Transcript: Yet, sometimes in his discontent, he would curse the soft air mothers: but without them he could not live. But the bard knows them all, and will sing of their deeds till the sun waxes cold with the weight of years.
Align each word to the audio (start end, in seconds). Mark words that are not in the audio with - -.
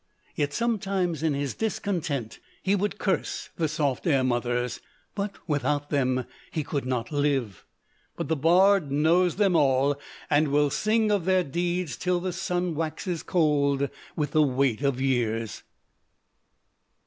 Yet, 0.35 0.51
sometimes 0.51 1.21
in 1.21 1.35
his 1.35 1.53
discontent, 1.53 2.39
he 2.63 2.73
would 2.73 2.97
curse 2.97 3.49
the 3.57 3.67
soft 3.67 4.07
air 4.07 4.23
mothers: 4.23 4.79
but 5.13 5.35
without 5.47 5.91
them 5.91 6.25
he 6.49 6.63
could 6.63 6.87
not 6.87 7.11
live. 7.11 7.67
But 8.17 8.27
the 8.27 8.35
bard 8.35 8.91
knows 8.91 9.35
them 9.35 9.55
all, 9.55 9.99
and 10.27 10.47
will 10.47 10.71
sing 10.71 11.11
of 11.11 11.25
their 11.25 11.43
deeds 11.43 11.97
till 11.97 12.19
the 12.19 12.33
sun 12.33 12.73
waxes 12.73 13.21
cold 13.21 13.91
with 14.15 14.31
the 14.31 14.41
weight 14.41 14.81
of 14.81 14.99
years. 14.99 15.61